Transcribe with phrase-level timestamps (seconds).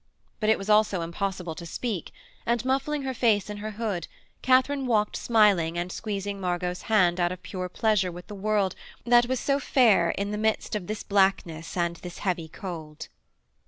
[0.39, 2.11] But it was also impossible to speak,
[2.43, 4.07] and, muffling her face in her hood,
[4.41, 8.73] Katharine walked smiling and squeezing Margot's hand out of pure pleasure with the world
[9.05, 13.09] that was so fair in the midst of this blackness and this heavy cold.